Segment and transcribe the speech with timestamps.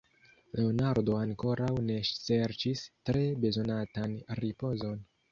[0.59, 4.97] Leonardo ankoraŭ ne serĉis tre bezonatan ripozon.